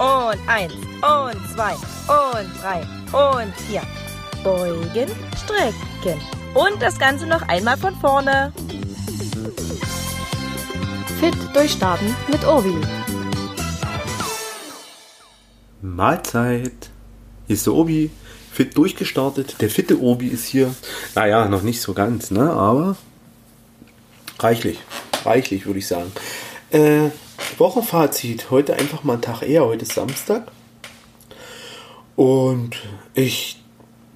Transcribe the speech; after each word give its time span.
Und 0.00 0.38
eins. 0.46 0.72
Und 0.72 1.36
zwei. 1.54 1.74
Und 1.74 2.50
drei. 2.62 2.80
Und 3.12 3.54
vier. 3.68 3.82
Beugen, 4.42 5.10
strecken. 5.36 6.18
Und 6.54 6.80
das 6.80 6.98
Ganze 6.98 7.26
noch 7.26 7.42
einmal 7.48 7.76
von 7.76 7.94
vorne. 7.96 8.50
Fit 11.20 11.36
durchstarten 11.52 12.16
mit 12.28 12.46
Obi. 12.46 12.74
Mahlzeit. 15.82 16.88
Hier 17.46 17.56
ist 17.56 17.66
der 17.66 17.74
Obi. 17.74 18.10
Fit 18.54 18.74
durchgestartet. 18.78 19.60
Der 19.60 19.68
fitte 19.68 20.00
Obi 20.00 20.28
ist 20.28 20.46
hier. 20.46 20.74
Naja, 21.14 21.44
noch 21.44 21.60
nicht 21.60 21.82
so 21.82 21.92
ganz, 21.92 22.30
ne? 22.30 22.50
Aber 22.50 22.96
reichlich. 24.38 24.78
Reichlich, 25.26 25.66
würde 25.66 25.80
ich 25.80 25.86
sagen. 25.86 26.10
Äh, 26.70 27.10
Wochenfazit. 27.58 28.50
Heute 28.50 28.74
einfach 28.74 29.04
mal 29.04 29.14
einen 29.14 29.22
Tag 29.22 29.42
eher. 29.42 29.64
Heute 29.64 29.82
ist 29.82 29.94
Samstag. 29.94 30.50
Und 32.16 32.76
ich, 33.14 33.60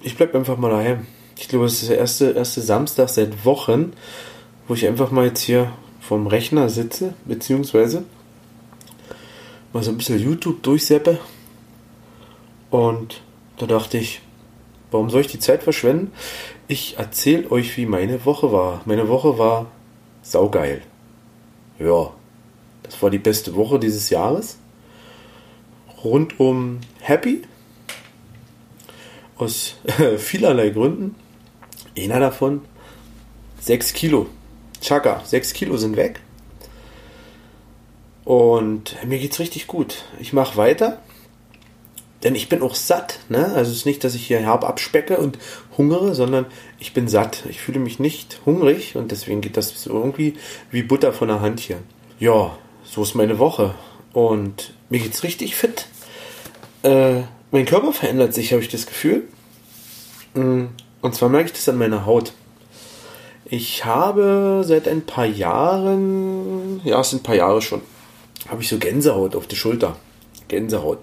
ich 0.01 0.15
bleibe 0.15 0.37
einfach 0.37 0.57
mal 0.57 0.69
daheim. 0.69 1.07
Ich 1.37 1.47
glaube, 1.47 1.65
es 1.65 1.81
ist 1.81 1.89
der 1.89 1.97
erste, 1.97 2.31
erste 2.31 2.61
Samstag 2.61 3.09
seit 3.09 3.45
Wochen, 3.45 3.93
wo 4.67 4.73
ich 4.73 4.87
einfach 4.87 5.11
mal 5.11 5.25
jetzt 5.25 5.41
hier 5.41 5.71
vom 5.99 6.27
Rechner 6.27 6.69
sitze, 6.69 7.13
beziehungsweise 7.25 8.03
mal 9.73 9.83
so 9.83 9.91
ein 9.91 9.97
bisschen 9.97 10.19
YouTube 10.19 10.63
durchseppe. 10.63 11.19
Und 12.69 13.21
da 13.57 13.65
dachte 13.65 13.97
ich, 13.97 14.21
warum 14.91 15.09
soll 15.09 15.21
ich 15.21 15.27
die 15.27 15.39
Zeit 15.39 15.63
verschwenden? 15.63 16.11
Ich 16.67 16.97
erzähle 16.97 17.51
euch, 17.51 17.75
wie 17.77 17.85
meine 17.85 18.25
Woche 18.25 18.51
war. 18.51 18.81
Meine 18.85 19.07
Woche 19.07 19.37
war 19.37 19.67
saugeil. 20.21 20.81
Ja, 21.79 22.11
das 22.85 23.01
war 23.01 23.09
die 23.09 23.19
beste 23.19 23.55
Woche 23.55 23.79
dieses 23.79 24.09
Jahres. 24.09 24.57
Rundum 26.03 26.79
happy. 26.99 27.41
Aus 29.37 29.75
vielerlei 30.17 30.69
Gründen. 30.69 31.15
Einer 31.97 32.19
davon 32.19 32.61
6 33.61 33.93
Kilo. 33.93 34.27
Chaka, 34.81 35.21
6 35.25 35.53
Kilo 35.53 35.77
sind 35.77 35.95
weg. 35.95 36.21
Und 38.23 38.95
mir 39.05 39.19
geht's 39.19 39.39
richtig 39.39 39.67
gut. 39.67 40.05
Ich 40.19 40.33
mache 40.33 40.57
weiter. 40.57 41.01
Denn 42.23 42.33
ich 42.33 42.49
bin 42.49 42.61
auch 42.61 42.75
satt. 42.75 43.19
Ne? 43.29 43.45
Also 43.53 43.71
es 43.71 43.77
ist 43.77 43.85
nicht, 43.85 44.03
dass 44.03 44.15
ich 44.15 44.25
hier 44.25 44.39
herb 44.39 44.63
abspecke 44.63 45.17
und 45.17 45.37
hungere, 45.77 46.15
sondern 46.15 46.47
ich 46.79 46.93
bin 46.93 47.07
satt. 47.07 47.43
Ich 47.49 47.61
fühle 47.61 47.79
mich 47.79 47.99
nicht 47.99 48.41
hungrig 48.45 48.95
und 48.95 49.11
deswegen 49.11 49.41
geht 49.41 49.57
das 49.57 49.85
irgendwie 49.85 50.35
wie 50.71 50.81
Butter 50.81 51.13
von 51.13 51.27
der 51.27 51.41
Hand 51.41 51.59
hier. 51.59 51.77
Ja, 52.19 52.57
so 52.95 53.03
ist 53.03 53.13
meine 53.13 53.39
Woche. 53.39 53.75
Und 54.13 54.73
mir 54.89 54.99
geht's 54.99 55.23
richtig 55.23 55.55
fit. 55.55 55.87
Äh, 56.83 57.23
mein 57.51 57.65
Körper 57.65 57.91
verändert 57.91 58.33
sich, 58.33 58.53
habe 58.53 58.61
ich 58.61 58.69
das 58.69 58.85
Gefühl. 58.85 59.23
Mm, 60.33 60.67
und 61.01 61.13
zwar 61.13 61.27
merke 61.27 61.47
ich 61.47 61.53
das 61.53 61.67
an 61.67 61.77
meiner 61.77 62.05
Haut. 62.05 62.31
Ich 63.43 63.83
habe 63.83 64.63
seit 64.65 64.87
ein 64.87 65.05
paar 65.05 65.25
Jahren, 65.25 66.79
ja, 66.85 67.01
es 67.01 67.09
sind 67.09 67.19
ein 67.19 67.23
paar 67.23 67.35
Jahre 67.35 67.61
schon, 67.61 67.81
habe 68.47 68.61
ich 68.61 68.69
so 68.69 68.77
Gänsehaut 68.77 69.35
auf 69.35 69.45
der 69.45 69.57
Schulter. 69.57 69.97
Gänsehaut. 70.47 70.99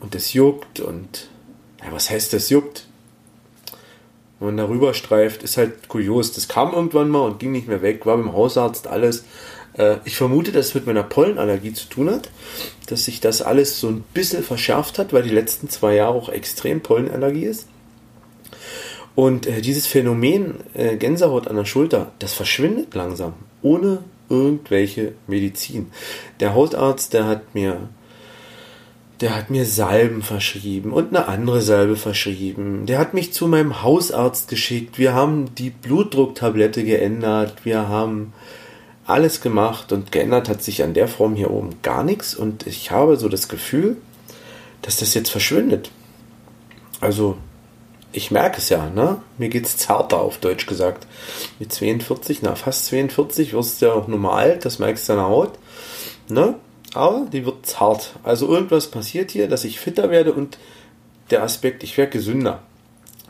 Und 0.00 0.16
das 0.16 0.32
juckt 0.32 0.80
und, 0.80 1.28
ja, 1.84 1.92
was 1.92 2.10
heißt 2.10 2.32
das 2.32 2.50
juckt? 2.50 2.88
Wenn 4.40 4.48
man 4.48 4.56
darüber 4.56 4.92
streift, 4.92 5.44
ist 5.44 5.56
halt 5.56 5.88
kurios. 5.88 6.32
Das 6.32 6.48
kam 6.48 6.74
irgendwann 6.74 7.08
mal 7.08 7.20
und 7.20 7.38
ging 7.38 7.52
nicht 7.52 7.68
mehr 7.68 7.80
weg, 7.80 8.06
war 8.06 8.16
beim 8.16 8.32
Hausarzt 8.32 8.88
alles. 8.88 9.24
Äh, 9.76 9.96
ich 10.04 10.16
vermute, 10.16 10.52
dass 10.52 10.66
es 10.66 10.74
mit 10.74 10.86
meiner 10.86 11.02
Pollenallergie 11.02 11.72
zu 11.72 11.88
tun 11.88 12.10
hat, 12.10 12.30
dass 12.86 13.04
sich 13.04 13.20
das 13.20 13.42
alles 13.42 13.80
so 13.80 13.88
ein 13.88 14.04
bisschen 14.14 14.42
verschärft 14.42 14.98
hat, 14.98 15.12
weil 15.12 15.22
die 15.22 15.30
letzten 15.30 15.68
zwei 15.68 15.94
Jahre 15.94 16.14
auch 16.14 16.28
extrem 16.28 16.80
Pollenallergie 16.80 17.44
ist. 17.44 17.66
Und 19.14 19.46
äh, 19.46 19.60
dieses 19.60 19.86
Phänomen 19.86 20.56
äh, 20.74 20.96
Gänsehaut 20.96 21.48
an 21.48 21.56
der 21.56 21.64
Schulter, 21.64 22.12
das 22.18 22.34
verschwindet 22.34 22.94
langsam, 22.94 23.34
ohne 23.62 24.04
irgendwelche 24.28 25.12
Medizin. 25.26 25.90
Der 26.40 26.54
Hautarzt, 26.54 27.14
der 27.14 27.26
hat 27.26 27.54
mir 27.54 27.88
der 29.20 29.34
hat 29.34 29.48
mir 29.48 29.64
Salben 29.64 30.22
verschrieben 30.22 30.92
und 30.92 31.08
eine 31.08 31.26
andere 31.26 31.62
Salbe 31.62 31.96
verschrieben. 31.96 32.84
Der 32.84 32.98
hat 32.98 33.14
mich 33.14 33.32
zu 33.32 33.48
meinem 33.48 33.82
Hausarzt 33.82 34.48
geschickt. 34.48 34.98
Wir 34.98 35.14
haben 35.14 35.54
die 35.54 35.70
Blutdrucktablette 35.70 36.84
geändert. 36.84 37.64
Wir 37.64 37.88
haben 37.88 38.34
alles 39.06 39.40
gemacht 39.40 39.92
und 39.92 40.10
geändert 40.12 40.48
hat 40.48 40.62
sich 40.62 40.82
an 40.82 40.94
der 40.94 41.08
Form 41.08 41.36
hier 41.36 41.50
oben 41.50 41.76
gar 41.82 42.02
nichts. 42.02 42.34
Und 42.34 42.66
ich 42.66 42.90
habe 42.90 43.16
so 43.16 43.28
das 43.28 43.48
Gefühl, 43.48 43.96
dass 44.82 44.96
das 44.96 45.14
jetzt 45.14 45.30
verschwindet. 45.30 45.90
Also 47.00 47.36
ich 48.12 48.30
merke 48.30 48.58
es 48.58 48.68
ja, 48.68 48.88
ne? 48.88 49.20
Mir 49.38 49.54
es 49.54 49.76
zarter 49.76 50.20
auf 50.20 50.38
Deutsch 50.38 50.66
gesagt. 50.66 51.06
Mit 51.58 51.72
42, 51.72 52.42
na 52.42 52.54
fast 52.54 52.86
42 52.86 53.52
wirst 53.52 53.80
du 53.80 53.86
ja 53.86 53.92
auch 53.92 54.08
normal 54.08 54.50
alt, 54.50 54.64
das 54.64 54.78
merkst 54.78 55.08
du 55.08 55.12
an 55.12 55.18
der 55.18 55.28
Haut. 55.28 55.58
Ne? 56.28 56.54
Aber 56.94 57.26
die 57.30 57.44
wird 57.44 57.66
zart. 57.66 58.14
Also 58.24 58.48
irgendwas 58.48 58.90
passiert 58.90 59.30
hier, 59.30 59.48
dass 59.48 59.64
ich 59.64 59.78
fitter 59.78 60.10
werde 60.10 60.32
und 60.32 60.58
der 61.30 61.42
Aspekt, 61.42 61.82
ich 61.82 61.98
werde 61.98 62.12
gesünder. 62.12 62.62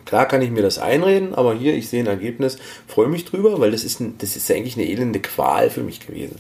Klar 0.07 0.27
kann 0.27 0.41
ich 0.41 0.51
mir 0.51 0.63
das 0.63 0.79
einreden, 0.79 1.35
aber 1.35 1.55
hier, 1.55 1.75
ich 1.75 1.89
sehe 1.89 2.01
ein 2.01 2.07
Ergebnis, 2.07 2.59
freue 2.87 3.09
mich 3.09 3.25
drüber, 3.25 3.61
weil 3.61 3.73
das 3.73 3.83
ist, 3.83 4.01
ein, 4.01 4.17
das 4.19 4.37
ist 4.37 4.51
eigentlich 4.51 4.77
eine 4.77 4.87
elende 4.87 5.19
Qual 5.21 5.69
für 5.69 5.83
mich 5.83 6.07
gewesen. 6.07 6.37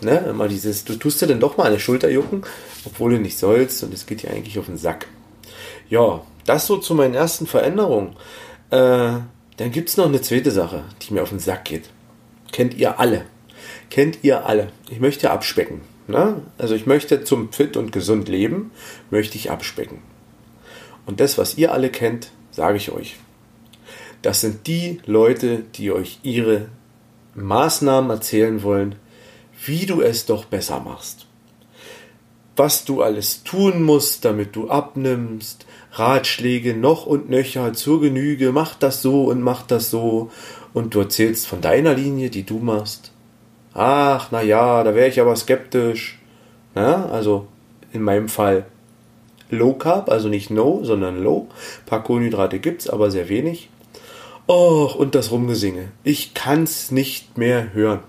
Ne? 0.00 0.24
Immer 0.30 0.46
dieses, 0.46 0.84
du 0.84 0.94
tust 0.94 1.20
dir 1.20 1.26
dann 1.26 1.40
doch 1.40 1.56
mal 1.56 1.66
eine 1.66 1.80
Schulter 1.80 2.08
jucken, 2.08 2.42
obwohl 2.84 3.10
du 3.10 3.18
nicht 3.18 3.36
sollst 3.36 3.82
und 3.82 3.92
es 3.92 4.06
geht 4.06 4.22
dir 4.22 4.30
eigentlich 4.30 4.58
auf 4.58 4.66
den 4.66 4.78
Sack. 4.78 5.08
Ja, 5.90 6.22
das 6.46 6.66
so 6.66 6.76
zu 6.78 6.94
meinen 6.94 7.14
ersten 7.14 7.48
Veränderungen. 7.48 8.14
Äh, 8.70 9.18
dann 9.56 9.72
gibt 9.72 9.88
es 9.88 9.96
noch 9.96 10.06
eine 10.06 10.22
zweite 10.22 10.52
Sache, 10.52 10.84
die 11.02 11.12
mir 11.12 11.22
auf 11.22 11.30
den 11.30 11.40
Sack 11.40 11.64
geht. 11.64 11.90
Kennt 12.52 12.74
ihr 12.74 13.00
alle. 13.00 13.24
Kennt 13.90 14.20
ihr 14.22 14.46
alle. 14.46 14.68
Ich 14.90 15.00
möchte 15.00 15.32
abspecken. 15.32 15.80
Ne? 16.06 16.42
Also 16.56 16.76
ich 16.76 16.86
möchte 16.86 17.24
zum 17.24 17.52
fit 17.52 17.76
und 17.76 17.90
gesund 17.90 18.28
leben, 18.28 18.70
möchte 19.10 19.36
ich 19.36 19.50
abspecken. 19.50 19.98
Und 21.04 21.20
das, 21.20 21.36
was 21.36 21.58
ihr 21.58 21.72
alle 21.72 21.90
kennt, 21.90 22.30
sage 22.58 22.76
ich 22.76 22.90
euch. 22.90 23.16
Das 24.20 24.40
sind 24.40 24.66
die 24.66 25.00
Leute, 25.06 25.62
die 25.76 25.92
euch 25.92 26.18
ihre 26.24 26.66
Maßnahmen 27.36 28.10
erzählen 28.10 28.64
wollen, 28.64 28.96
wie 29.64 29.86
du 29.86 30.02
es 30.02 30.26
doch 30.26 30.44
besser 30.44 30.80
machst. 30.80 31.26
Was 32.56 32.84
du 32.84 33.00
alles 33.00 33.44
tun 33.44 33.84
musst, 33.84 34.24
damit 34.24 34.56
du 34.56 34.68
abnimmst, 34.68 35.66
Ratschläge 35.92 36.74
noch 36.74 37.06
und 37.06 37.30
nöcher 37.30 37.74
zur 37.74 38.00
Genüge, 38.00 38.50
mach 38.50 38.74
das 38.74 39.02
so 39.02 39.26
und 39.26 39.40
mach 39.40 39.62
das 39.62 39.90
so, 39.90 40.32
und 40.74 40.96
du 40.96 41.00
erzählst 41.00 41.46
von 41.46 41.60
deiner 41.60 41.94
Linie, 41.94 42.28
die 42.28 42.42
du 42.42 42.58
machst. 42.58 43.12
Ach, 43.72 44.30
na 44.32 44.42
ja, 44.42 44.82
da 44.82 44.96
wäre 44.96 45.08
ich 45.08 45.20
aber 45.20 45.36
skeptisch. 45.36 46.18
Ja, 46.74 47.06
also 47.06 47.46
in 47.92 48.02
meinem 48.02 48.28
Fall 48.28 48.66
Low 49.50 49.74
Carb, 49.74 50.10
also 50.10 50.28
nicht 50.28 50.50
No, 50.50 50.80
sondern 50.82 51.22
Low. 51.22 51.48
Ein 51.80 51.86
paar 51.86 52.02
Kohlenhydrate 52.04 52.58
gibt's, 52.58 52.88
aber 52.88 53.10
sehr 53.10 53.28
wenig. 53.28 53.70
Och, 54.46 54.94
und 54.94 55.14
das 55.14 55.30
Rumgesinge. 55.30 55.88
Ich 56.04 56.34
kann's 56.34 56.90
nicht 56.90 57.36
mehr 57.36 57.74
hören. 57.74 58.00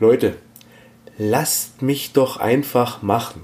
Leute, 0.00 0.34
lasst 1.16 1.82
mich 1.82 2.12
doch 2.12 2.38
einfach 2.38 3.02
machen. 3.02 3.42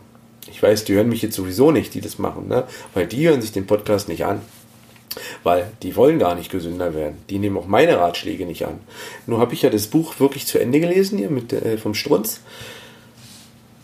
Ich 0.51 0.63
weiß, 0.63 0.85
die 0.85 0.95
hören 0.95 1.09
mich 1.09 1.23
jetzt 1.23 1.37
sowieso 1.37 1.71
nicht, 1.71 1.95
die 1.95 2.01
das 2.01 2.19
machen, 2.19 2.49
ne? 2.49 2.65
weil 2.95 3.07
die 3.07 3.29
hören 3.29 3.41
sich 3.41 3.53
den 3.53 3.67
Podcast 3.67 4.09
nicht 4.09 4.25
an. 4.25 4.41
Weil 5.43 5.71
die 5.83 5.97
wollen 5.97 6.19
gar 6.19 6.35
nicht 6.35 6.51
gesünder 6.51 6.95
werden. 6.95 7.19
Die 7.31 7.39
nehmen 7.39 7.57
auch 7.57 7.67
meine 7.67 7.99
Ratschläge 7.99 8.47
nicht 8.47 8.67
an. 8.67 8.79
Nur 9.27 9.41
habe 9.41 9.55
ich 9.55 9.63
ja 9.63 9.71
das 9.71 9.89
Buch 9.89 10.21
wirklich 10.21 10.47
zu 10.47 10.59
Ende 10.59 10.81
gelesen 10.81 11.19
hier 11.19 11.31
mit, 11.31 11.53
äh, 11.53 11.79
vom 11.79 11.95
Strunz. 11.95 12.41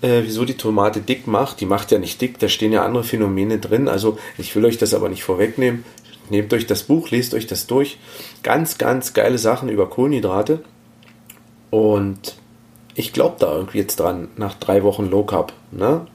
Äh, 0.03 0.23
wieso 0.25 0.45
die 0.45 0.57
Tomate 0.57 1.01
dick 1.01 1.27
macht. 1.27 1.61
Die 1.61 1.67
macht 1.67 1.91
ja 1.91 1.99
nicht 1.99 2.21
dick, 2.21 2.39
da 2.39 2.49
stehen 2.49 2.73
ja 2.73 2.85
andere 2.85 3.05
Phänomene 3.05 3.59
drin. 3.59 3.89
Also 3.89 4.19
ich 4.39 4.55
will 4.55 4.65
euch 4.65 4.79
das 4.79 4.95
aber 4.95 5.09
nicht 5.09 5.25
vorwegnehmen. 5.25 5.85
Nehmt 6.29 6.53
euch 6.53 6.67
das 6.67 6.83
Buch, 6.83 7.11
lest 7.11 7.35
euch 7.35 7.47
das 7.47 7.67
durch. 7.67 7.99
Ganz, 8.43 8.79
ganz 8.79 9.13
geile 9.15 9.39
Sachen 9.39 9.69
über 9.69 9.89
Kohlenhydrate. 9.89 10.61
Und 11.71 12.37
ich 12.95 13.13
glaube 13.13 13.37
da 13.39 13.55
irgendwie 13.55 13.79
jetzt 13.79 14.01
dran, 14.01 14.29
nach 14.37 14.55
drei 14.55 14.83
Wochen 14.83 15.09
Low 15.09 15.25
Carb. 15.25 15.53
Ne? 15.71 16.07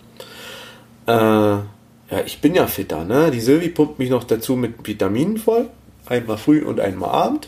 Äh, 1.07 1.11
ja, 1.11 2.25
ich 2.25 2.41
bin 2.41 2.55
ja 2.55 2.67
fitter, 2.67 3.05
ne? 3.05 3.31
Die 3.31 3.39
Silvi 3.39 3.69
pumpt 3.69 3.99
mich 3.99 4.09
noch 4.09 4.25
dazu 4.25 4.55
mit 4.55 4.85
Vitaminen 4.85 5.37
voll. 5.37 5.69
Einmal 6.07 6.37
früh 6.37 6.63
und 6.63 6.79
einmal 6.79 7.11
abend. 7.11 7.47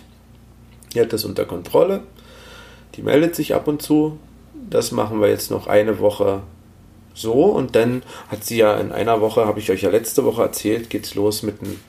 Die 0.94 1.02
hat 1.02 1.12
das 1.12 1.26
unter 1.26 1.46
Kontrolle. 1.46 2.04
Die 2.96 3.02
meldet 3.02 3.36
sich 3.36 3.56
ab 3.56 3.68
und 3.68 3.82
zu. 3.82 4.20
Das 4.70 4.92
machen 4.92 5.22
wir 5.22 5.30
jetzt 5.30 5.52
noch 5.52 5.68
eine 5.68 6.00
Woche 6.00 6.42
so. 7.14 7.34
Und 7.34 7.76
dann 7.76 8.04
hat 8.30 8.44
sie 8.44 8.58
ja 8.58 8.76
in 8.78 8.92
einer 8.92 9.22
Woche, 9.22 9.46
habe 9.46 9.60
ich 9.60 9.72
euch 9.72 9.82
ja 9.82 9.90
letzte 9.90 10.26
Woche 10.26 10.42
erzählt, 10.42 10.90
geht 10.90 11.06
es 11.06 11.16
los 11.16 11.44
mit 11.44 11.62
einem, 11.62 11.80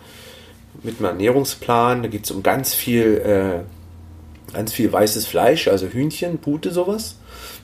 mit 0.82 1.00
Ernährungsplan. 1.00 2.03
Da 2.03 2.09
geht 2.09 2.25
es 2.25 2.31
um 2.31 2.43
ganz 2.43 2.75
viel, 2.75 3.19
äh, 3.19 4.53
ganz 4.53 4.73
viel 4.73 4.93
weißes 4.93 5.26
Fleisch, 5.26 5.69
also 5.69 5.87
Hühnchen, 5.87 6.38
Pute, 6.38 6.71
sowas. 6.71 7.17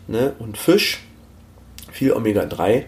Ne? 0.07 0.35
Und 0.39 0.59
Fisch. 0.59 1.05
Viel 1.93 2.13
Omega-3 2.13 2.85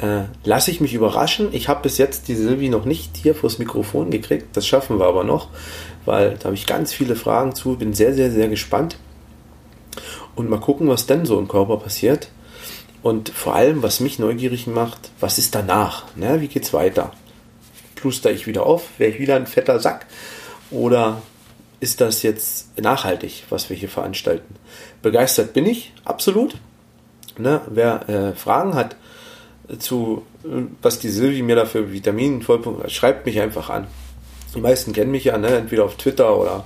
äh, 0.00 0.24
lasse 0.44 0.70
ich 0.70 0.80
mich 0.80 0.94
überraschen. 0.94 1.48
Ich 1.52 1.68
habe 1.68 1.82
bis 1.82 1.98
jetzt 1.98 2.28
die 2.28 2.34
Silvi 2.34 2.68
noch 2.68 2.84
nicht 2.84 3.16
hier 3.16 3.34
vors 3.34 3.58
Mikrofon 3.58 4.10
gekriegt. 4.10 4.56
Das 4.56 4.66
schaffen 4.66 4.98
wir 4.98 5.06
aber 5.06 5.24
noch, 5.24 5.48
weil 6.04 6.36
da 6.38 6.44
habe 6.46 6.54
ich 6.54 6.66
ganz 6.66 6.92
viele 6.92 7.16
Fragen 7.16 7.54
zu. 7.54 7.76
Bin 7.76 7.92
sehr, 7.92 8.14
sehr, 8.14 8.30
sehr 8.30 8.48
gespannt. 8.48 8.96
Und 10.40 10.48
mal 10.48 10.58
gucken, 10.58 10.88
was 10.88 11.04
denn 11.04 11.26
so 11.26 11.38
im 11.38 11.48
Körper 11.48 11.76
passiert. 11.76 12.30
Und 13.02 13.28
vor 13.28 13.56
allem, 13.56 13.82
was 13.82 14.00
mich 14.00 14.18
neugierig 14.18 14.66
macht, 14.66 15.10
was 15.20 15.36
ist 15.36 15.54
danach? 15.54 16.04
Ne? 16.16 16.40
Wie 16.40 16.48
geht's 16.48 16.72
weiter? 16.72 17.12
Pluster 17.94 18.30
ich 18.30 18.46
wieder 18.46 18.64
auf? 18.64 18.88
Wäre 18.96 19.10
ich 19.10 19.20
wieder 19.20 19.36
ein 19.36 19.46
fetter 19.46 19.80
Sack? 19.80 20.06
Oder 20.70 21.20
ist 21.78 22.00
das 22.00 22.22
jetzt 22.22 22.80
nachhaltig, 22.80 23.44
was 23.50 23.68
wir 23.68 23.76
hier 23.76 23.90
veranstalten? 23.90 24.54
Begeistert 25.02 25.52
bin 25.52 25.66
ich, 25.66 25.92
absolut. 26.06 26.56
Ne? 27.36 27.60
Wer 27.68 28.08
äh, 28.08 28.32
Fragen 28.34 28.74
hat, 28.74 28.96
zu, 29.78 30.24
was 30.80 31.00
die 31.00 31.10
Silvi 31.10 31.42
mir 31.42 31.56
dafür 31.56 31.92
Vitaminen 31.92 32.40
Vollpunkt, 32.40 32.90
schreibt 32.90 33.26
mich 33.26 33.42
einfach 33.42 33.68
an. 33.68 33.88
Die 34.54 34.60
meisten 34.62 34.94
kennen 34.94 35.10
mich 35.10 35.24
ja, 35.24 35.36
ne? 35.36 35.48
entweder 35.48 35.84
auf 35.84 35.96
Twitter 35.96 36.34
oder, 36.38 36.64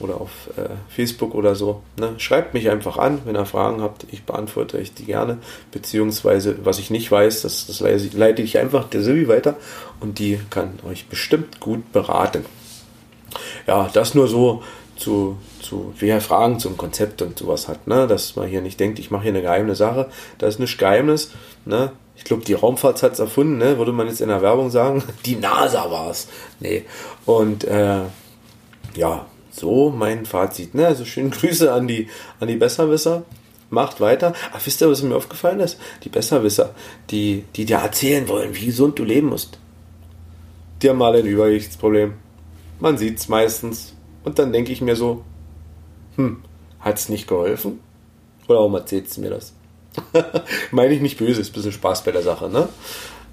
oder 0.00 0.20
auf 0.20 0.50
äh, 0.56 0.68
Facebook 0.88 1.34
oder 1.34 1.54
so. 1.54 1.82
Ne? 1.98 2.14
Schreibt 2.18 2.54
mich 2.54 2.70
einfach 2.70 2.98
an, 2.98 3.20
wenn 3.24 3.36
ihr 3.36 3.46
Fragen 3.46 3.82
habt. 3.82 4.06
Ich 4.10 4.24
beantworte 4.24 4.78
euch 4.78 4.94
die 4.94 5.04
gerne. 5.04 5.38
Beziehungsweise, 5.72 6.64
was 6.64 6.78
ich 6.78 6.90
nicht 6.90 7.10
weiß, 7.10 7.42
das, 7.42 7.66
das 7.66 7.80
leite 7.80 8.42
ich 8.42 8.58
einfach 8.58 8.88
der 8.88 9.02
Silvi 9.02 9.28
weiter 9.28 9.56
und 10.00 10.18
die 10.18 10.40
kann 10.50 10.78
euch 10.88 11.06
bestimmt 11.08 11.60
gut 11.60 11.92
beraten. 11.92 12.44
Ja, 13.66 13.90
das 13.92 14.14
nur 14.14 14.28
so 14.28 14.62
zu, 14.96 15.36
zu 15.60 15.94
wer 15.98 16.20
Fragen 16.20 16.58
zum 16.58 16.76
Konzept 16.76 17.22
und 17.22 17.38
sowas 17.38 17.68
hat, 17.68 17.86
ne? 17.86 18.06
dass 18.06 18.36
man 18.36 18.48
hier 18.48 18.60
nicht 18.60 18.80
denkt, 18.80 18.98
ich 18.98 19.10
mache 19.10 19.22
hier 19.22 19.32
eine 19.32 19.42
geheime 19.42 19.74
Sache. 19.74 20.08
Das 20.38 20.54
ist 20.54 20.60
nicht 20.60 20.78
Geheimnis. 20.78 21.30
Ne? 21.64 21.92
Ich 22.16 22.24
glaube, 22.24 22.44
die 22.44 22.54
Raumfahrt 22.54 23.02
hat 23.02 23.12
es 23.12 23.18
erfunden, 23.20 23.58
ne? 23.58 23.78
würde 23.78 23.92
man 23.92 24.08
jetzt 24.08 24.20
in 24.20 24.28
der 24.28 24.42
Werbung 24.42 24.70
sagen. 24.70 25.02
Die 25.24 25.36
NASA 25.36 25.90
war 25.90 26.10
es. 26.10 26.28
Nee. 26.58 26.84
Und 27.26 27.64
äh, 27.64 28.00
ja, 28.96 29.26
so 29.58 29.90
mein 29.90 30.26
Fazit. 30.26 30.74
Ne? 30.74 30.86
Also 30.86 31.04
schöne 31.04 31.30
Grüße 31.30 31.72
an 31.72 31.88
die, 31.88 32.08
an 32.40 32.48
die 32.48 32.56
Besserwisser. 32.56 33.24
Macht 33.70 34.00
weiter. 34.00 34.32
Ach, 34.52 34.60
wisst 34.64 34.80
ihr, 34.80 34.90
was 34.90 35.02
mir 35.02 35.14
aufgefallen 35.14 35.60
ist? 35.60 35.78
Die 36.04 36.08
Besserwisser, 36.08 36.74
die, 37.10 37.44
die 37.54 37.66
dir 37.66 37.78
erzählen 37.78 38.26
wollen, 38.28 38.54
wie 38.54 38.66
gesund 38.66 38.98
du 38.98 39.04
leben 39.04 39.28
musst. 39.28 39.58
Die 40.80 40.88
haben 40.88 41.02
alle 41.02 41.18
ein 41.18 41.26
Übergewichtsproblem. 41.26 42.14
Man 42.80 42.96
sieht 42.96 43.18
es 43.18 43.28
meistens. 43.28 43.94
Und 44.24 44.38
dann 44.38 44.52
denke 44.52 44.72
ich 44.72 44.80
mir 44.80 44.96
so, 44.96 45.22
hm, 46.16 46.42
hat 46.80 46.98
es 46.98 47.08
nicht 47.08 47.26
geholfen? 47.26 47.80
Oder 48.46 48.60
warum 48.60 48.74
erzählt 48.74 49.06
es 49.06 49.18
mir 49.18 49.30
das? 49.30 49.52
Meine 50.70 50.94
ich 50.94 51.00
nicht 51.00 51.18
böse, 51.18 51.40
ist 51.40 51.50
ein 51.50 51.54
bisschen 51.54 51.72
Spaß 51.72 52.04
bei 52.04 52.12
der 52.12 52.22
Sache, 52.22 52.48
ne? 52.48 52.68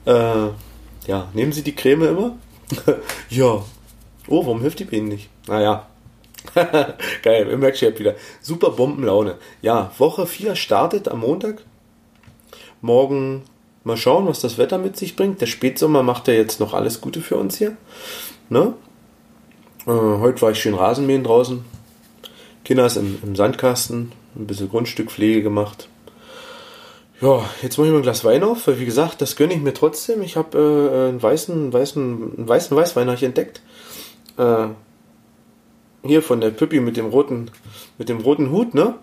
Äh, 0.06 1.10
ja, 1.10 1.30
nehmen 1.34 1.52
Sie 1.52 1.64
die 1.64 1.76
Creme 1.76 2.10
immer? 2.10 2.36
ja. 3.30 3.64
Oh, 4.28 4.46
warum 4.46 4.62
hilft 4.62 4.80
die 4.80 4.96
Ihnen 4.96 5.08
nicht? 5.08 5.30
Naja. 5.48 5.88
Geil, 7.24 7.58
merkt 7.58 7.78
schon 7.78 7.98
wieder. 7.98 8.16
Super 8.42 8.72
Bombenlaune. 8.72 9.36
Ja, 9.62 9.92
Woche 9.98 10.28
4 10.28 10.56
startet 10.56 11.08
am 11.08 11.20
Montag. 11.20 11.64
Morgen 12.82 13.44
mal 13.84 13.98
schauen, 13.98 14.28
was 14.28 14.42
das 14.42 14.58
Wetter 14.58 14.78
mit 14.78 14.98
sich 14.98 15.16
bringt. 15.16 15.42
Der 15.42 15.48
Spätsommer 15.48 16.04
macht 16.04 16.28
ja 16.28 16.34
jetzt 16.34 16.60
noch 16.60 16.74
alles 16.74 17.02
Gute 17.02 17.22
für 17.22 17.38
uns 17.38 17.58
hier. 17.58 17.78
Ne? 18.50 18.74
Äh, 19.86 19.92
heute 19.92 20.42
war 20.42 20.52
ich 20.52 20.60
schön 20.60 20.76
Rasenmähen 20.76 21.24
draußen. 21.24 21.64
Kinders 22.64 22.98
im, 22.98 23.20
im 23.24 23.36
Sandkasten. 23.36 24.12
Ein 24.36 24.48
bisschen 24.48 24.70
Grundstückpflege 24.70 25.42
gemacht. 25.42 25.88
Ja, 27.22 27.50
jetzt 27.62 27.78
mache 27.78 27.88
ich 27.88 27.94
mir 27.94 28.00
ein 28.00 28.04
Glas 28.04 28.26
Wein 28.26 28.44
auf, 28.44 28.68
weil 28.68 28.80
wie 28.80 28.86
gesagt, 28.86 29.22
das 29.22 29.38
gönne 29.38 29.54
ich 29.54 29.62
mir 29.62 29.74
trotzdem. 29.74 30.22
Ich 30.22 30.36
habe 30.36 30.58
äh, 30.58 31.10
einen 31.10 31.24
weißen, 31.24 31.72
weißen, 31.72 32.38
einen 32.38 32.48
weißen 32.48 32.76
Weißwein 32.76 33.08
entdeckt. 33.08 33.62
Äh, 34.38 34.68
hier 36.08 36.22
von 36.22 36.42
der 36.42 36.52
Püppi 36.52 36.80
mit 36.80 36.98
dem 36.98 37.08
roten, 37.08 37.52
mit 37.98 38.10
dem 38.10 38.20
roten 38.20 38.52
Hut, 38.52 38.74
ne? 38.74 38.96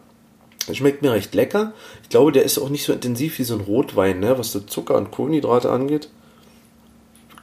Schmeckt 0.73 1.03
mir 1.03 1.13
recht 1.13 1.35
lecker. 1.35 1.73
Ich 2.03 2.09
glaube, 2.09 2.31
der 2.31 2.45
ist 2.45 2.59
auch 2.59 2.69
nicht 2.69 2.85
so 2.85 2.93
intensiv 2.93 3.39
wie 3.39 3.45
so 3.45 3.55
ein 3.55 3.61
Rotwein, 3.61 4.21
ne? 4.21 4.39
Was 4.39 4.53
so 4.53 4.61
Zucker 4.61 4.97
und 4.97 5.11
Kohlenhydrate 5.11 5.71
angeht. 5.71 6.09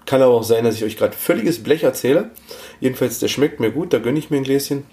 Kann 0.06 0.22
aber 0.22 0.34
auch 0.34 0.44
sein, 0.44 0.64
dass 0.64 0.76
ich 0.76 0.84
euch 0.84 0.98
gerade 0.98 1.16
völliges 1.16 1.62
Blech 1.62 1.84
erzähle. 1.84 2.32
Jedenfalls, 2.80 3.20
der 3.20 3.28
schmeckt 3.28 3.60
mir 3.60 3.72
gut, 3.72 3.94
da 3.94 4.00
gönne 4.00 4.18
ich 4.18 4.30
mir 4.30 4.38
ein 4.38 4.44
Gläschen. 4.44 4.86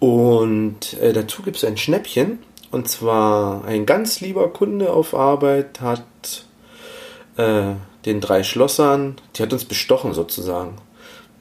Und 0.00 0.94
äh, 1.00 1.12
dazu 1.12 1.42
gibt 1.42 1.56
es 1.56 1.64
ein 1.64 1.76
Schnäppchen. 1.76 2.40
Und 2.70 2.88
zwar 2.88 3.64
ein 3.64 3.86
ganz 3.86 4.20
lieber 4.20 4.48
Kunde 4.52 4.92
auf 4.92 5.14
Arbeit 5.14 5.80
hat 5.80 6.46
äh, 7.36 7.74
den 8.04 8.20
drei 8.20 8.42
Schlossern, 8.42 9.16
die 9.36 9.42
hat 9.42 9.52
uns 9.52 9.64
bestochen 9.64 10.12
sozusagen. 10.12 10.76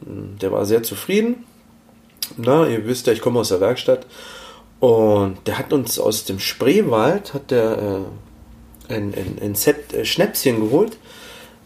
Der 0.01 0.51
war 0.51 0.65
sehr 0.65 0.83
zufrieden. 0.83 1.45
Na, 2.37 2.67
ihr 2.67 2.85
wisst 2.85 3.07
ja, 3.07 3.13
ich 3.13 3.21
komme 3.21 3.39
aus 3.39 3.49
der 3.49 3.61
Werkstatt. 3.61 4.05
Und 4.79 5.37
der 5.45 5.57
hat 5.57 5.73
uns 5.73 5.99
aus 5.99 6.25
dem 6.25 6.39
Spreewald 6.39 7.33
hat 7.33 7.51
der, 7.51 8.07
äh, 8.89 8.93
ein, 8.93 9.13
ein, 9.13 9.37
ein 9.41 9.55
Set 9.55 9.93
äh, 9.93 10.05
Schnäpschen 10.05 10.59
geholt. 10.61 10.97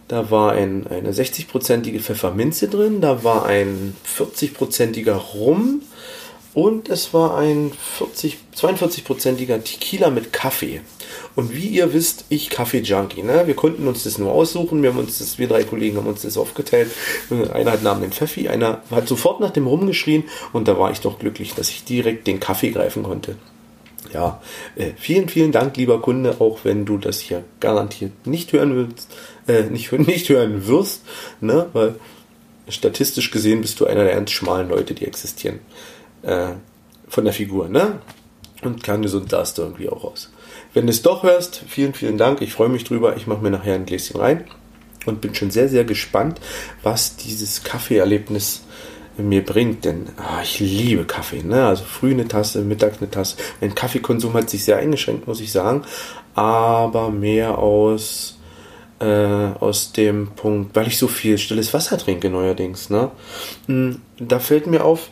Da 0.07 0.29
war 0.29 0.51
ein, 0.51 0.85
eine 0.87 1.11
60-prozentige 1.11 1.99
Pfefferminze 1.99 2.67
drin, 2.67 3.01
da 3.01 3.23
war 3.23 3.45
ein 3.45 3.95
40-prozentiger 4.05 5.15
Rum, 5.15 5.81
und 6.53 6.89
es 6.89 7.13
war 7.13 7.37
ein 7.37 7.71
40, 7.97 8.37
42-prozentiger 8.55 9.63
Tequila 9.63 10.11
mit 10.11 10.31
Kaffee. 10.31 10.81
Und 11.35 11.55
wie 11.55 11.67
ihr 11.67 11.93
wisst, 11.93 12.25
ich 12.29 12.51
Kaffee-Junkie. 12.51 13.23
Ne? 13.23 13.47
Wir 13.47 13.55
konnten 13.55 13.87
uns 13.87 14.03
das 14.03 14.19
nur 14.19 14.31
aussuchen. 14.31 14.83
Wir 14.83 14.91
haben 14.91 14.99
uns 14.99 15.17
das, 15.17 15.39
wir 15.39 15.47
drei 15.47 15.63
Kollegen 15.63 15.97
haben 15.97 16.07
uns 16.07 16.21
das 16.21 16.37
aufgeteilt. 16.37 16.91
Einer 17.53 17.71
hat 17.71 17.81
Namen 17.81 18.01
den 18.01 18.11
Pfeffi, 18.11 18.49
einer 18.49 18.83
hat 18.91 19.07
sofort 19.07 19.39
nach 19.39 19.49
dem 19.49 19.65
rumgeschrien 19.65 20.25
und 20.51 20.67
da 20.67 20.77
war 20.77 20.91
ich 20.91 21.01
doch 21.01 21.17
glücklich, 21.17 21.55
dass 21.55 21.69
ich 21.69 21.85
direkt 21.85 22.27
den 22.27 22.39
Kaffee 22.39 22.69
greifen 22.69 23.01
konnte. 23.01 23.35
Ja, 24.13 24.41
äh, 24.75 24.91
vielen, 24.95 25.29
vielen 25.29 25.51
Dank, 25.51 25.75
lieber 25.75 25.99
Kunde, 26.01 26.35
auch 26.39 26.59
wenn 26.63 26.85
du 26.85 26.99
das 26.99 27.19
hier 27.19 27.43
garantiert 27.59 28.27
nicht 28.27 28.53
hören 28.53 28.75
willst, 28.75 29.09
äh, 29.47 29.63
nicht, 29.63 29.91
nicht 30.07 30.29
hören 30.29 30.67
wirst, 30.67 31.01
ne? 31.41 31.67
weil 31.73 31.95
statistisch 32.67 33.31
gesehen 33.31 33.61
bist 33.61 33.79
du 33.79 33.85
einer 33.85 34.03
der 34.03 34.13
ganz 34.13 34.29
schmalen 34.29 34.69
Leute, 34.69 34.93
die 34.93 35.05
existieren 35.05 35.59
äh, 36.23 36.53
von 37.07 37.23
der 37.23 37.33
Figur, 37.33 37.69
ne? 37.69 37.99
Und 38.63 38.83
kerngesund 38.83 39.29
sahst 39.29 39.57
du 39.57 39.63
irgendwie 39.63 39.89
auch 39.89 40.03
aus. 40.03 40.31
Wenn 40.73 40.87
du 40.87 40.91
es 40.91 41.01
doch 41.01 41.23
hörst, 41.23 41.63
vielen, 41.67 41.93
vielen 41.93 42.17
Dank. 42.17 42.41
Ich 42.41 42.53
freue 42.53 42.69
mich 42.69 42.83
drüber. 42.83 43.15
Ich 43.17 43.27
mache 43.27 43.41
mir 43.41 43.51
nachher 43.51 43.75
ein 43.75 43.85
Gläschen 43.85 44.19
rein 44.19 44.45
und 45.05 45.21
bin 45.21 45.35
schon 45.35 45.51
sehr, 45.51 45.69
sehr 45.69 45.83
gespannt, 45.83 46.39
was 46.81 47.17
dieses 47.17 47.63
Kaffeeerlebnis 47.63 48.63
mir 49.17 49.45
bringt, 49.45 49.85
denn 49.85 50.07
ah, 50.17 50.41
ich 50.41 50.59
liebe 50.59 51.05
Kaffee, 51.05 51.43
ne? 51.43 51.67
Also 51.67 51.83
früh 51.83 52.11
eine 52.11 52.27
Tasse, 52.27 52.61
Mittag 52.61 52.95
eine 52.99 53.11
Tasse. 53.11 53.37
Mein 53.61 53.75
Kaffeekonsum 53.75 54.33
hat 54.33 54.49
sich 54.49 54.63
sehr 54.63 54.77
eingeschränkt, 54.77 55.27
muss 55.27 55.41
ich 55.41 55.51
sagen, 55.51 55.83
aber 56.33 57.11
mehr 57.11 57.59
aus 57.59 58.39
äh, 58.99 59.05
aus 59.59 59.91
dem 59.91 60.29
Punkt, 60.35 60.75
weil 60.75 60.87
ich 60.87 60.97
so 60.97 61.07
viel 61.07 61.37
stilles 61.37 61.73
Wasser 61.73 61.97
trinke 61.97 62.29
neuerdings, 62.29 62.89
ne? 62.89 63.11
Hm, 63.67 64.01
da 64.17 64.39
fällt 64.39 64.65
mir 64.65 64.83
auf, 64.83 65.09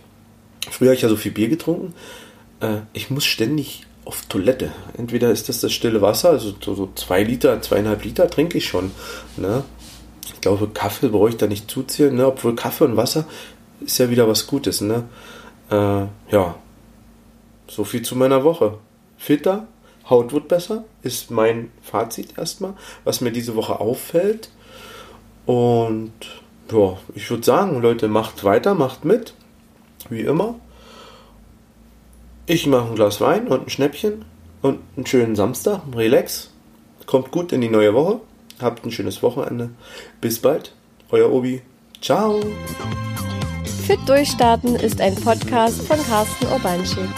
Früher 0.70 0.90
habe 0.90 0.96
ich 0.96 1.02
ja 1.02 1.10
so 1.10 1.16
viel 1.16 1.32
Bier 1.32 1.50
getrunken. 1.50 1.94
Äh, 2.60 2.82
ich 2.94 3.10
muss 3.10 3.26
ständig 3.26 3.86
auf 4.06 4.24
Toilette. 4.28 4.72
Entweder 4.98 5.32
ist 5.32 5.50
das 5.50 5.62
das 5.62 5.72
stille 5.72 6.02
Wasser, 6.02 6.30
also 6.32 6.54
so, 6.60 6.90
zwei 6.96 7.24
Liter, 7.24 7.62
zweieinhalb 7.62 8.04
Liter 8.04 8.30
trinke 8.30 8.58
ich 8.58 8.68
schon. 8.68 8.92
Ne? 9.38 9.64
Ich 10.26 10.42
glaube, 10.42 10.68
Kaffee 10.70 11.10
brauche 11.10 11.30
ich 11.30 11.38
da 11.38 11.48
nicht 11.48 11.70
zuzählen, 11.70 12.16
ne? 12.16 12.28
obwohl 12.28 12.56
Kaffee 12.56 12.86
und 12.86 12.98
Wasser 12.98 13.26
ist 13.80 13.98
ja 13.98 14.10
wieder 14.10 14.28
was 14.28 14.48
Gutes. 14.48 14.82
Ne? 14.82 15.04
Äh, 15.70 15.76
ja, 16.32 16.56
so 17.68 17.84
viel 17.84 18.02
zu 18.02 18.16
meiner 18.16 18.44
Woche. 18.44 18.78
Fitter, 19.18 19.68
Haut 20.10 20.34
wird 20.34 20.48
besser, 20.48 20.84
ist 21.04 21.30
mein 21.30 21.72
Fazit 21.82 22.38
erstmal, 22.38 22.74
was 23.04 23.22
mir 23.22 23.32
diese 23.32 23.56
Woche 23.56 23.80
auffällt. 23.80 24.50
Und 25.46 26.12
ja, 26.72 26.98
ich 27.14 27.30
würde 27.30 27.44
sagen, 27.44 27.82
Leute, 27.82 28.08
macht 28.08 28.44
weiter, 28.44 28.74
macht 28.74 29.06
mit 29.06 29.36
wie 30.12 30.22
immer. 30.22 30.56
Ich 32.46 32.68
mache 32.68 32.90
ein 32.90 32.96
Glas 32.96 33.22
Wein 33.22 33.48
und 33.48 33.68
ein 33.68 33.70
Schnäppchen 33.70 34.26
und 34.62 34.80
einen 34.96 35.06
schönen 35.06 35.36
Samstag, 35.36 35.82
relax. 35.96 36.52
Kommt 37.06 37.32
gut 37.32 37.52
in 37.52 37.62
die 37.62 37.70
neue 37.70 37.94
Woche. 37.94 38.20
Habt 38.62 38.86
ein 38.86 38.92
schönes 38.92 39.24
Wochenende. 39.24 39.72
Bis 40.20 40.40
bald. 40.40 40.74
Euer 41.10 41.32
Obi. 41.32 41.62
Ciao. 42.02 42.40
Fit 43.86 44.00
Durchstarten 44.08 44.76
ist 44.76 45.02
ein 45.02 45.16
Podcast 45.16 45.82
von 45.82 45.98
Carsten 46.04 46.46
Urbanschik 46.48 47.10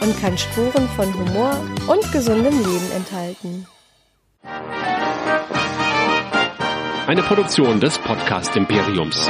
und 0.00 0.18
kann 0.20 0.36
Spuren 0.38 0.88
von 0.96 1.12
Humor 1.14 1.60
und 1.86 2.12
gesundem 2.12 2.58
Leben 2.58 2.90
enthalten. 2.94 3.66
Eine 7.06 7.22
Produktion 7.22 7.78
des 7.78 7.98
Podcast 7.98 8.56
Imperiums. 8.56 9.28